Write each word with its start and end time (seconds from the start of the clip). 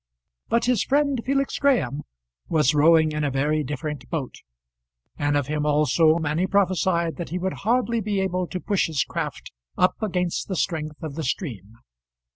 But 0.49 0.65
his 0.65 0.83
friend 0.83 1.21
Felix 1.23 1.59
Graham 1.59 2.01
was 2.49 2.73
rowing 2.73 3.11
in 3.11 3.23
a 3.23 3.29
very 3.29 3.63
different 3.63 4.09
boat; 4.09 4.33
and 5.15 5.37
of 5.37 5.45
him 5.45 5.63
also 5.63 6.17
many 6.17 6.47
prophesied 6.47 7.17
that 7.17 7.29
he 7.29 7.37
would 7.37 7.53
hardly 7.61 8.01
be 8.01 8.19
able 8.19 8.47
to 8.47 8.59
push 8.59 8.87
his 8.87 9.03
craft 9.03 9.51
up 9.77 10.01
against 10.01 10.47
the 10.47 10.55
strength 10.55 11.03
of 11.03 11.13
the 11.13 11.23
stream. 11.23 11.73